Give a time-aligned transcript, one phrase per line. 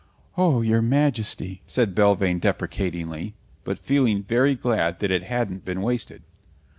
[0.35, 6.23] "Oh, your Majesty!" said Belvane deprecatingly, but feeling very glad that it hadn't been wasted.